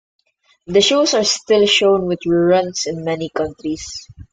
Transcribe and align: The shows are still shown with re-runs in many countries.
The 0.65 0.81
shows 0.81 1.13
are 1.13 1.23
still 1.23 1.67
shown 1.67 2.07
with 2.07 2.25
re-runs 2.25 2.87
in 2.87 3.05
many 3.05 3.29
countries. 3.29 3.85